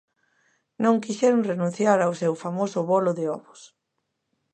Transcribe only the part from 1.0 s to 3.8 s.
quixeron renunciar ao seu famoso bolo de ovos.